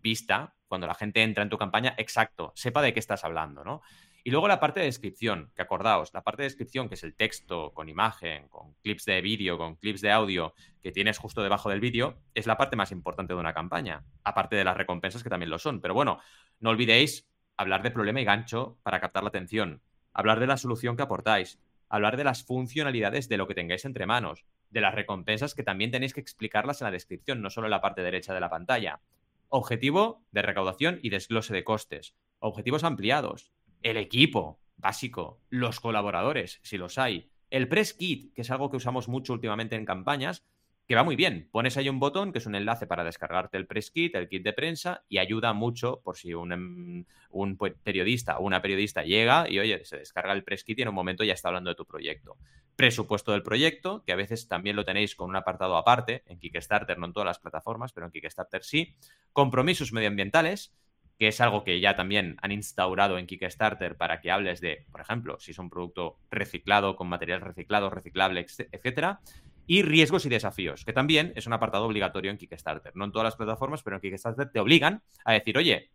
[0.00, 3.82] vista, cuando la gente entra en tu campaña, exacto, sepa de qué estás hablando, ¿no?
[4.24, 7.14] Y luego la parte de descripción, que acordaos, la parte de descripción, que es el
[7.14, 11.70] texto con imagen, con clips de vídeo, con clips de audio que tienes justo debajo
[11.70, 15.30] del vídeo, es la parte más importante de una campaña, aparte de las recompensas que
[15.30, 15.80] también lo son.
[15.80, 16.18] Pero bueno,
[16.60, 20.96] no olvidéis hablar de problema y gancho para captar la atención, hablar de la solución
[20.96, 25.54] que aportáis, hablar de las funcionalidades de lo que tengáis entre manos, de las recompensas
[25.54, 28.40] que también tenéis que explicarlas en la descripción, no solo en la parte derecha de
[28.40, 29.00] la pantalla.
[29.48, 32.14] Objetivo de recaudación y desglose de costes.
[32.38, 33.52] Objetivos ampliados.
[33.82, 35.40] El equipo básico.
[35.48, 37.30] Los colaboradores, si los hay.
[37.50, 40.44] El press kit, que es algo que usamos mucho últimamente en campañas,
[40.86, 41.48] que va muy bien.
[41.52, 44.42] Pones ahí un botón que es un enlace para descargarte el press kit, el kit
[44.42, 49.48] de prensa, y ayuda mucho por si un, em, un periodista o una periodista llega
[49.50, 51.76] y, oye, se descarga el press kit y en un momento ya está hablando de
[51.76, 52.36] tu proyecto.
[52.78, 56.96] Presupuesto del proyecto, que a veces también lo tenéis con un apartado aparte, en Kickstarter,
[56.96, 58.94] no en todas las plataformas, pero en Kickstarter sí.
[59.32, 60.76] Compromisos medioambientales,
[61.18, 65.00] que es algo que ya también han instaurado en Kickstarter para que hables de, por
[65.00, 69.22] ejemplo, si es un producto reciclado, con material reciclado, reciclable, etcétera
[69.66, 72.94] y riesgos y desafíos, que también es un apartado obligatorio en Kickstarter.
[72.94, 75.90] No en todas las plataformas, pero en Kickstarter te obligan a decir, oye,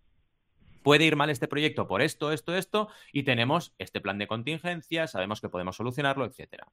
[0.83, 5.07] puede ir mal este proyecto por esto, esto, esto, y tenemos este plan de contingencia,
[5.07, 6.63] sabemos que podemos solucionarlo, etc.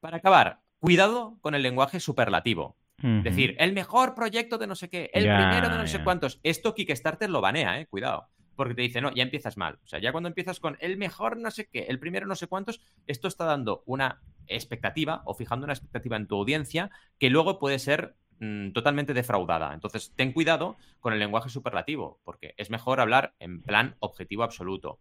[0.00, 2.76] Para acabar, cuidado con el lenguaje superlativo.
[2.98, 6.38] Decir, el mejor proyecto de no sé qué, el primero de no sé cuántos.
[6.44, 7.86] Esto Kickstarter lo banea, ¿eh?
[7.86, 8.28] Cuidado.
[8.54, 9.80] Porque te dice, no, ya empiezas mal.
[9.84, 12.46] O sea, ya cuando empiezas con el mejor no sé qué, el primero no sé
[12.46, 17.58] cuántos, esto está dando una expectativa o fijando una expectativa en tu audiencia que luego
[17.58, 19.72] puede ser mm, totalmente defraudada.
[19.74, 24.98] Entonces, ten cuidado con el lenguaje superlativo, porque es mejor hablar en plan objetivo absoluto.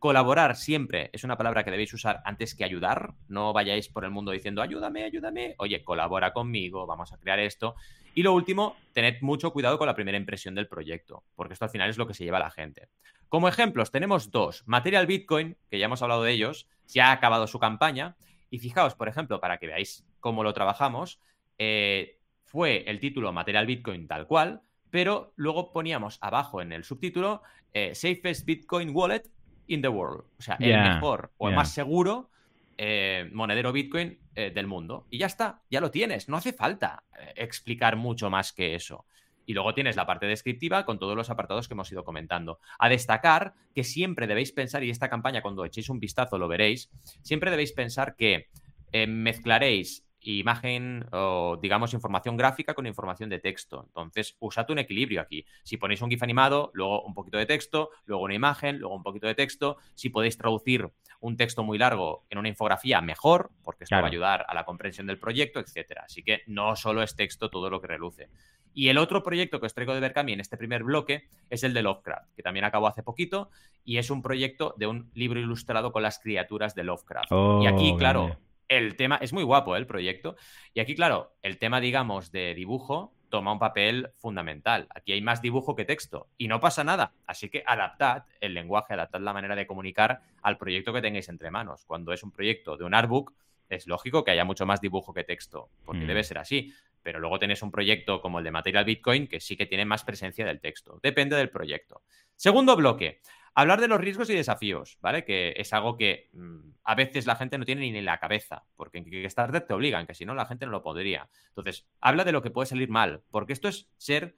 [0.00, 3.12] Colaborar siempre es una palabra que debéis usar antes que ayudar.
[3.28, 5.54] No vayáis por el mundo diciendo ayúdame, ayúdame.
[5.58, 7.74] Oye, colabora conmigo, vamos a crear esto.
[8.14, 11.70] Y lo último, tened mucho cuidado con la primera impresión del proyecto, porque esto al
[11.70, 12.88] final es lo que se lleva a la gente.
[13.28, 14.62] Como ejemplos, tenemos dos.
[14.66, 18.16] Material Bitcoin, que ya hemos hablado de ellos, ya ha acabado su campaña.
[18.48, 21.20] Y fijaos, por ejemplo, para que veáis cómo lo trabajamos,
[21.58, 22.19] eh,
[22.50, 27.94] fue el título Material Bitcoin tal cual, pero luego poníamos abajo en el subtítulo eh,
[27.94, 29.22] Safest Bitcoin Wallet
[29.68, 30.24] in the world.
[30.36, 32.28] O sea, el mejor o el más seguro
[32.76, 35.06] eh, monedero Bitcoin eh, del mundo.
[35.10, 36.28] Y ya está, ya lo tienes.
[36.28, 37.04] No hace falta
[37.36, 39.06] explicar mucho más que eso.
[39.46, 42.58] Y luego tienes la parte descriptiva con todos los apartados que hemos ido comentando.
[42.80, 46.90] A destacar que siempre debéis pensar, y esta campaña cuando echéis un vistazo lo veréis,
[47.22, 48.48] siempre debéis pensar que
[48.92, 53.84] mezclaréis imagen o digamos información gráfica con información de texto.
[53.86, 55.44] Entonces, usad un equilibrio aquí.
[55.62, 59.02] Si ponéis un GIF animado, luego un poquito de texto, luego una imagen, luego un
[59.02, 59.78] poquito de texto.
[59.94, 64.06] Si podéis traducir un texto muy largo en una infografía, mejor, porque esto va a
[64.06, 66.04] ayudar a la comprensión del proyecto, etcétera.
[66.06, 68.28] Así que no solo es texto todo lo que reluce.
[68.72, 71.74] Y el otro proyecto que os traigo de Berkami en este primer bloque es el
[71.74, 73.50] de Lovecraft, que también acabó hace poquito,
[73.84, 77.32] y es un proyecto de un libro ilustrado con las criaturas de Lovecraft.
[77.62, 78.36] y aquí, oh, claro,
[78.70, 79.78] el tema, es muy guapo ¿eh?
[79.78, 80.36] el proyecto,
[80.72, 84.86] y aquí, claro, el tema, digamos, de dibujo toma un papel fundamental.
[84.94, 87.12] Aquí hay más dibujo que texto y no pasa nada.
[87.26, 91.50] Así que adaptad el lenguaje, adaptad la manera de comunicar al proyecto que tengáis entre
[91.50, 91.84] manos.
[91.84, 93.32] Cuando es un proyecto de un artbook,
[93.68, 96.08] es lógico que haya mucho más dibujo que texto, porque mm.
[96.08, 96.72] debe ser así.
[97.02, 100.04] Pero luego tenéis un proyecto como el de Material Bitcoin que sí que tiene más
[100.04, 100.98] presencia del texto.
[101.02, 102.02] Depende del proyecto.
[102.36, 103.20] Segundo bloque.
[103.54, 105.24] Hablar de los riesgos y desafíos, ¿vale?
[105.24, 108.64] Que es algo que mm, a veces la gente no tiene ni en la cabeza,
[108.76, 111.28] porque en Kickstarter te obligan, que si no la gente no lo podría.
[111.48, 114.36] Entonces, habla de lo que puede salir mal, porque esto es ser,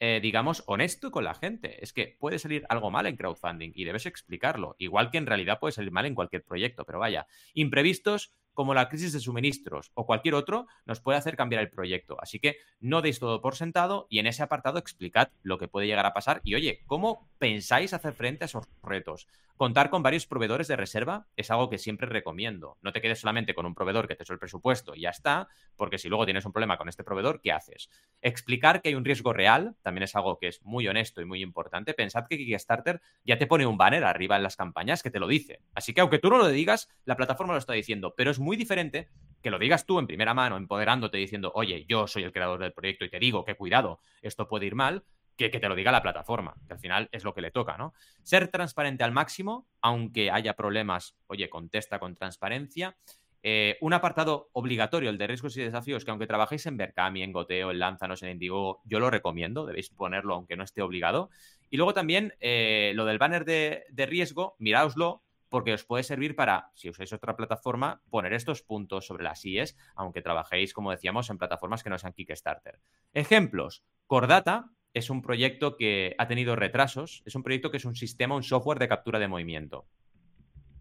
[0.00, 1.82] eh, digamos, honesto con la gente.
[1.82, 5.60] Es que puede salir algo mal en crowdfunding y debes explicarlo, igual que en realidad
[5.60, 10.04] puede salir mal en cualquier proyecto, pero vaya, imprevistos como la crisis de suministros o
[10.04, 12.16] cualquier otro, nos puede hacer cambiar el proyecto.
[12.20, 15.86] Así que no deis todo por sentado y en ese apartado explicad lo que puede
[15.86, 19.28] llegar a pasar y oye, ¿cómo pensáis hacer frente a esos retos?
[19.58, 22.78] Contar con varios proveedores de reserva es algo que siempre recomiendo.
[22.80, 25.48] No te quedes solamente con un proveedor que te hizo el presupuesto y ya está,
[25.76, 27.90] porque si luego tienes un problema con este proveedor, ¿qué haces?
[28.22, 31.42] Explicar que hay un riesgo real también es algo que es muy honesto y muy
[31.42, 31.92] importante.
[31.92, 35.26] Pensad que Kickstarter ya te pone un banner arriba en las campañas que te lo
[35.26, 35.60] dice.
[35.74, 38.47] Así que aunque tú no lo digas, la plataforma lo está diciendo, pero es muy
[38.56, 39.08] diferente
[39.42, 42.72] que lo digas tú en primera mano, empoderándote, diciendo, oye, yo soy el creador del
[42.72, 45.04] proyecto y te digo que cuidado, esto puede ir mal,
[45.36, 47.94] que, te lo diga la plataforma, que al final es lo que le toca, ¿no?
[48.24, 52.96] Ser transparente al máximo, aunque haya problemas, oye, contesta con transparencia.
[53.44, 57.32] Eh, un apartado obligatorio, el de riesgos y desafíos, que aunque trabajéis en Berkami, en
[57.32, 61.30] Goteo, en Lanzanos, en Indigo, yo lo recomiendo, debéis ponerlo aunque no esté obligado.
[61.70, 66.36] Y luego también eh, lo del banner de, de riesgo, miraoslo, porque os puede servir
[66.36, 71.30] para, si usáis otra plataforma, poner estos puntos sobre las IES, aunque trabajéis, como decíamos,
[71.30, 72.80] en plataformas que no sean Kickstarter.
[73.12, 77.94] Ejemplos, Cordata, es un proyecto que ha tenido retrasos, es un proyecto que es un
[77.94, 79.86] sistema, un software de captura de movimiento.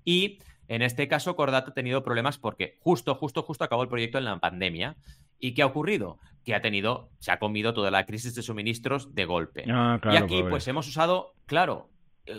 [0.03, 4.17] Y en este caso, Cordata ha tenido problemas porque justo, justo, justo acabó el proyecto
[4.17, 4.97] en la pandemia.
[5.39, 6.19] ¿Y qué ha ocurrido?
[6.43, 9.65] Que ha tenido, se ha comido toda la crisis de suministros de golpe.
[9.69, 11.89] Ah, y aquí, pues hemos usado, claro,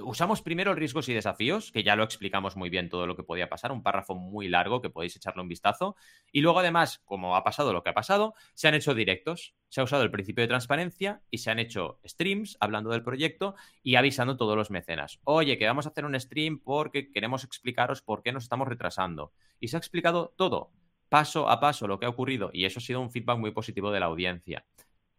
[0.03, 3.48] usamos primero riesgos y desafíos, que ya lo explicamos muy bien todo lo que podía
[3.48, 5.96] pasar, un párrafo muy largo que podéis echarle un vistazo.
[6.33, 9.81] Y luego, además, como ha pasado lo que ha pasado, se han hecho directos, se
[9.81, 13.96] ha usado el principio de transparencia y se han hecho streams hablando del proyecto y
[13.96, 15.20] avisando a todos los mecenas.
[15.24, 19.33] Oye, que vamos a hacer un stream porque queremos explicaros por qué nos estamos retrasando.
[19.61, 20.72] Y se ha explicado todo,
[21.09, 22.51] paso a paso, lo que ha ocurrido.
[22.53, 24.64] Y eso ha sido un feedback muy positivo de la audiencia.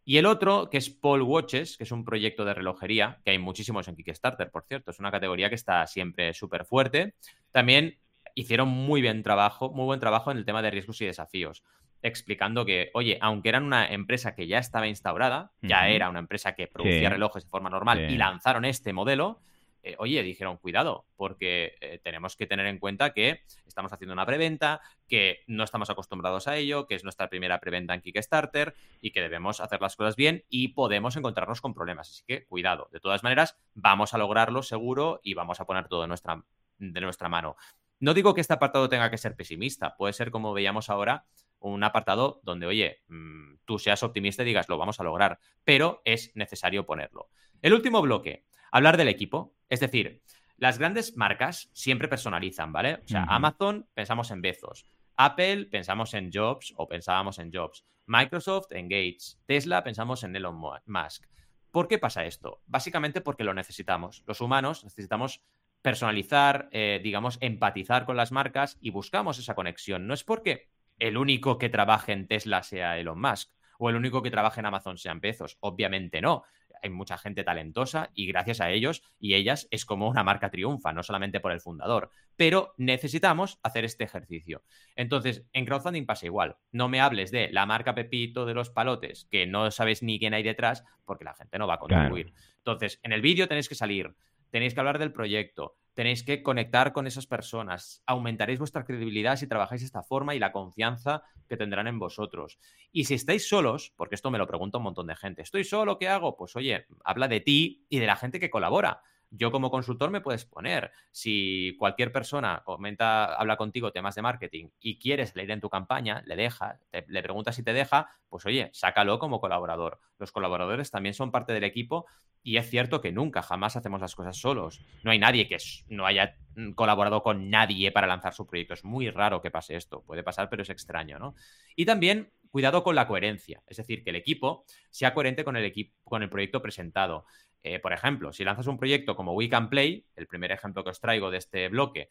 [0.10, 3.38] Y el otro, que es Paul Watches, que es un proyecto de relojería, que hay
[3.38, 7.14] muchísimos en Kickstarter, por cierto, es una categoría que está siempre súper fuerte.
[7.52, 8.00] También
[8.34, 11.64] hicieron muy bien trabajo, muy buen trabajo en el tema de riesgos y desafíos,
[12.02, 16.56] explicando que, oye, aunque eran una empresa que ya estaba instaurada, ya era una empresa
[16.56, 19.42] que producía relojes de forma normal y lanzaron este modelo,
[19.84, 24.26] eh, oye, dijeron, cuidado, porque eh, tenemos que tener en cuenta que estamos haciendo una
[24.26, 29.12] preventa, que no estamos acostumbrados a ello, que es nuestra primera preventa en Kickstarter y
[29.12, 32.10] que debemos hacer las cosas bien y podemos encontrarnos con problemas.
[32.10, 32.90] Así que cuidado.
[32.92, 37.56] De todas maneras, vamos a lograrlo seguro y vamos a poner todo de nuestra mano.
[38.00, 41.26] No digo que este apartado tenga que ser pesimista, puede ser como veíamos ahora
[41.60, 46.02] un apartado donde, oye, mm, tú seas optimista y digas, lo vamos a lograr, pero
[46.06, 47.30] es necesario ponerlo.
[47.62, 49.54] El último bloque, hablar del equipo.
[49.70, 50.22] Es decir,
[50.58, 52.96] las grandes marcas siempre personalizan, ¿vale?
[52.96, 54.86] O sea, Amazon, pensamos en Bezos.
[55.16, 57.86] Apple, pensamos en Jobs o pensábamos en Jobs.
[58.06, 59.40] Microsoft, en Gates.
[59.46, 61.26] Tesla, pensamos en Elon Musk.
[61.72, 62.62] ¿Por qué pasa esto?
[62.66, 64.24] Básicamente porque lo necesitamos.
[64.26, 65.44] Los humanos necesitamos
[65.82, 70.08] personalizar, eh, digamos, empatizar con las marcas y buscamos esa conexión.
[70.08, 74.22] No es porque el único que trabaje en Tesla sea Elon Musk o el único
[74.22, 75.58] que trabaje en Amazon sean Bezos.
[75.62, 76.44] Obviamente no
[76.82, 80.94] hay mucha gente talentosa y gracias a ellos y ellas es como una marca triunfa,
[80.94, 82.10] no solamente por el fundador.
[82.36, 84.64] Pero necesitamos hacer este ejercicio.
[84.96, 86.58] Entonces, en crowdfunding pasa igual.
[86.72, 90.34] No me hables de la marca Pepito de los palotes, que no sabes ni quién
[90.34, 92.34] hay detrás, porque la gente no va a contribuir.
[92.58, 94.16] Entonces, en el vídeo tenéis que salir,
[94.52, 99.48] tenéis que hablar del proyecto, tenéis que conectar con esas personas, aumentaréis vuestra credibilidad si
[99.48, 102.58] trabajáis de esta forma y la confianza que tendrán en vosotros.
[102.94, 105.98] Y si estáis solos, porque esto me lo pregunta un montón de gente, ¿estoy solo?
[105.98, 106.38] ¿Qué hago?
[106.38, 109.02] Pues oye, habla de ti y de la gente que colabora.
[109.32, 114.70] Yo como consultor me puedes poner, si cualquier persona comenta, habla contigo temas de marketing
[114.80, 118.70] y quieres leer en tu campaña, le deja, le preguntas si te deja, pues oye,
[118.74, 120.00] sácalo como colaborador.
[120.18, 122.08] Los colaboradores también son parte del equipo
[122.42, 124.82] y es cierto que nunca, jamás hacemos las cosas solos.
[125.04, 125.58] No hay nadie que
[125.90, 128.74] no haya mm, colaborado con nadie para lanzar su proyecto.
[128.74, 130.04] Es muy raro que pase esto.
[130.04, 131.36] Puede pasar, pero es extraño, ¿no?
[131.76, 133.62] Y también cuidado con la coherencia.
[133.68, 137.26] Es decir, que el equipo sea coherente con el, equipo, con el proyecto presentado.
[137.64, 140.92] Eh, por ejemplo, si lanzas un proyecto como We Can Play, el primer ejemplo que
[140.92, 142.10] os traigo de este bloque,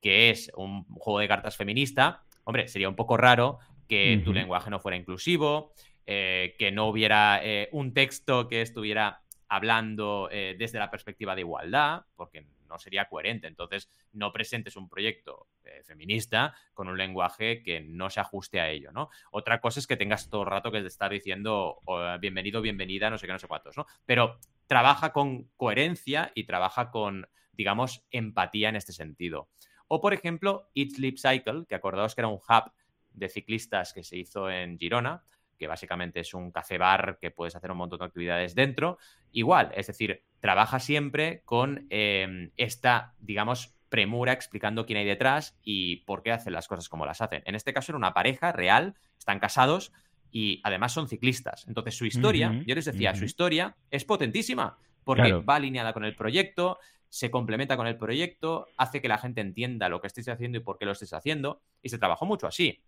[0.00, 4.70] que es un juego de cartas feminista, hombre, sería un poco raro que tu lenguaje
[4.70, 5.74] no fuera inclusivo,
[6.06, 11.42] eh, que no hubiera eh, un texto que estuviera hablando eh, desde la perspectiva de
[11.42, 13.46] igualdad, porque no sería coherente.
[13.46, 15.48] Entonces, no presentes un proyecto
[15.84, 19.10] feminista con un lenguaje que no se ajuste a ello, ¿no?
[19.30, 23.18] Otra cosa es que tengas todo el rato que estar diciendo oh, bienvenido, bienvenida, no
[23.18, 23.86] sé qué, no sé cuántos, ¿no?
[24.06, 24.38] Pero
[24.72, 29.50] trabaja con coherencia y trabaja con, digamos, empatía en este sentido.
[29.86, 32.72] O, por ejemplo, Eat Sleep Cycle, que acordaos que era un hub
[33.10, 35.24] de ciclistas que se hizo en Girona,
[35.58, 38.96] que básicamente es un café bar que puedes hacer un montón de actividades dentro.
[39.30, 45.96] Igual, es decir, trabaja siempre con em, esta, digamos, premura explicando quién hay detrás y
[46.06, 47.42] por qué hacen las cosas como las hacen.
[47.44, 49.92] En este caso era una pareja real, están casados
[50.32, 51.64] y además son ciclistas.
[51.68, 56.16] Entonces su historia, yo les decía, su historia es potentísima porque va alineada con el
[56.16, 60.58] proyecto, se complementa con el proyecto, hace que la gente entienda lo que estéis haciendo
[60.58, 62.80] y por qué lo estéis haciendo y se trabajó mucho así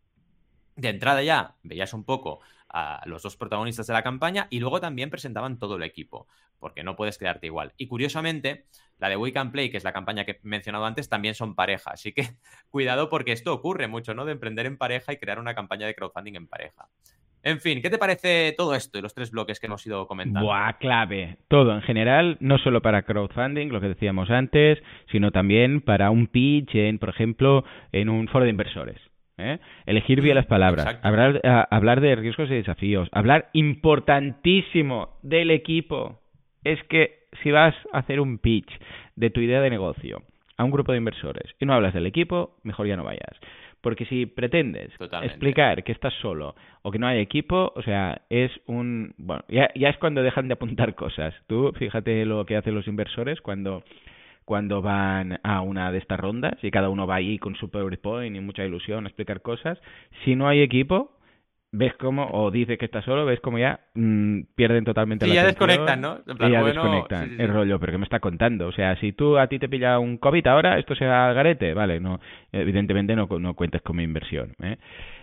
[0.76, 4.80] de entrada ya veías un poco a los dos protagonistas de la campaña y luego
[4.80, 6.26] también presentaban todo el equipo,
[6.58, 7.72] porque no puedes quedarte igual.
[7.76, 8.66] Y curiosamente,
[8.98, 11.54] la de We Can Play, que es la campaña que he mencionado antes, también son
[11.54, 11.92] pareja.
[11.92, 12.36] Así que
[12.70, 14.24] cuidado porque esto ocurre mucho, ¿no?
[14.24, 16.88] De emprender en pareja y crear una campaña de crowdfunding en pareja.
[17.44, 20.46] En fin, ¿qué te parece todo esto y los tres bloques que hemos ido comentando?
[20.46, 21.36] Buah, clave.
[21.48, 26.26] Todo en general, no solo para crowdfunding, lo que decíamos antes, sino también para un
[26.26, 28.98] pitch, en, por ejemplo, en un foro de inversores.
[29.36, 29.58] ¿eh?
[29.84, 36.20] Elegir bien las palabras, hablar, hablar de riesgos y desafíos, hablar importantísimo del equipo.
[36.64, 38.70] Es que si vas a hacer un pitch
[39.16, 40.22] de tu idea de negocio
[40.56, 43.38] a un grupo de inversores y no hablas del equipo, mejor ya no vayas.
[43.84, 44.90] Porque si pretendes
[45.22, 49.12] explicar que estás solo o que no hay equipo, o sea, es un...
[49.18, 51.34] Bueno, ya, ya es cuando dejan de apuntar cosas.
[51.48, 53.84] Tú fíjate lo que hacen los inversores cuando
[54.46, 58.34] cuando van a una de estas rondas y cada uno va ahí con su PowerPoint
[58.34, 59.78] y mucha ilusión a explicar cosas.
[60.24, 61.13] Si no hay equipo,
[61.76, 65.44] ves cómo, o dice que está solo, ves cómo ya mm, pierden totalmente la ya
[65.44, 66.18] desconectan, ¿no?
[66.26, 68.68] y ya desconectan el rollo, pero ¿qué me está contando?
[68.68, 71.98] O sea, si tú a ti te pilla un COVID ahora, esto sea garete, vale,
[71.98, 72.20] no,
[72.52, 74.54] evidentemente no, no cuentes con mi inversión.
[74.62, 74.76] ¿eh?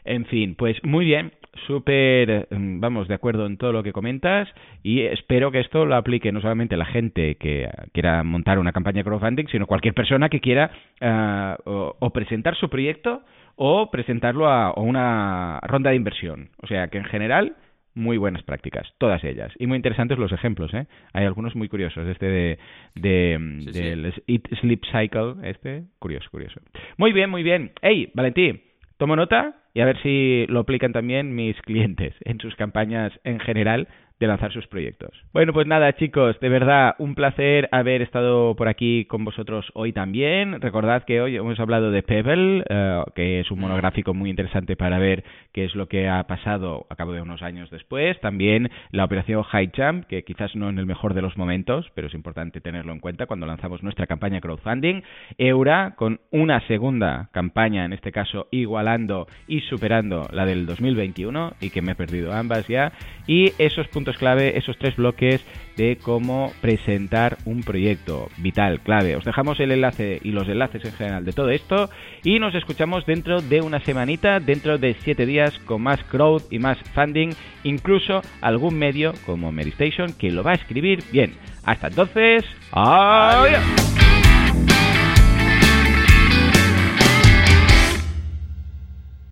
[0.04, 1.32] En fin, pues muy bien,
[1.68, 4.48] súper, mm, vamos, de acuerdo en todo lo que comentas
[4.84, 9.00] y espero que esto lo aplique no solamente la gente que quiera montar una campaña
[9.00, 13.24] de crowdfunding, sino cualquier persona que quiera ah, o, presentar su proyecto
[13.56, 16.50] o presentarlo a, una ronda de inversión.
[16.62, 17.56] O sea que en general
[17.94, 19.52] muy buenas prácticas, todas ellas.
[19.60, 20.88] Y muy interesantes los ejemplos, ¿eh?
[21.12, 22.08] Hay algunos muy curiosos.
[22.08, 22.60] Este de,
[22.96, 23.38] de
[23.74, 26.62] del Eat Sleep Cycle, este, curioso, curioso.
[26.96, 27.74] Muy bien, muy bien.
[27.82, 28.62] Hey, Valentín,
[28.98, 33.40] tomo nota y a ver si lo aplican también mis clientes en sus campañas en
[33.40, 33.88] general
[34.22, 35.10] de lanzar sus proyectos.
[35.34, 39.94] Bueno, pues nada, chicos, de verdad, un placer haber estado por aquí con vosotros hoy
[39.94, 40.62] también.
[40.62, 45.00] Recordad que hoy hemos hablado de Pebble, eh, que es un monográfico muy interesante para
[45.00, 48.20] ver qué es lo que ha pasado a cabo de unos años después.
[48.22, 52.06] También la operación High Jump, que quizás no en el mejor de los momentos, pero
[52.08, 55.02] es importante tenerlo en cuenta cuando lanzamos nuestra campaña crowdfunding.
[55.40, 61.72] Eura, con una segunda campaña, en este caso igualando y superando la del 2021, y
[61.72, 62.92] que me he perdido ambas ya.
[63.26, 65.42] Y esos puntos clave, esos tres bloques
[65.78, 69.16] de cómo presentar un proyecto vital, clave.
[69.16, 71.90] Os dejamos el enlace y los enlaces en general de todo esto
[72.24, 76.60] y nos escuchamos dentro de una semanita, dentro de siete días con más crowd y
[76.60, 77.30] más funding,
[77.64, 81.34] incluso algún medio como Medistation que lo va a escribir bien.
[81.64, 83.62] Hasta entonces, adiós.